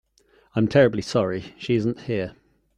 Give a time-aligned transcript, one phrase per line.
[0.55, 2.33] I'm terribly sorry she isn't here.